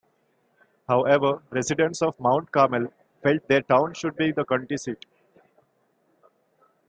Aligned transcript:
However, 0.87 1.43
residents 1.51 2.01
of 2.01 2.19
Mount 2.19 2.51
Carmel 2.51 2.91
felt 3.21 3.47
their 3.47 3.61
town 3.61 3.93
should 3.93 4.15
be 4.15 4.31
the 4.31 4.43
county 4.43 4.75
seat. 4.75 5.05